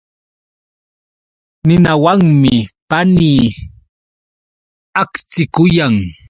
[1.67, 2.53] Ninawanmi
[2.89, 3.41] panii
[5.01, 5.95] akchikuyan.